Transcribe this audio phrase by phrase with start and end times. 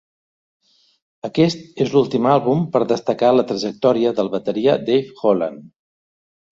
[1.29, 5.67] Aquest és l'últim àlbum per destacar la trajectòria del bateria Dave Holland.